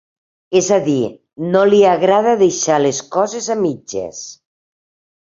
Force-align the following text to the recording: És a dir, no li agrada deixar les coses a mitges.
És 0.59 0.69
a 0.77 0.79
dir, 0.87 1.01
no 1.57 1.61
li 1.73 1.83
agrada 1.91 2.35
deixar 2.41 2.81
les 2.87 3.05
coses 3.19 3.55
a 3.59 3.63
mitges. 3.63 4.29